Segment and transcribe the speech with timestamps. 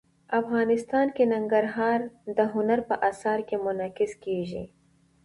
[0.39, 1.99] افغانستان کې ننګرهار
[2.37, 4.63] د هنر په اثار کې منعکس کېږي.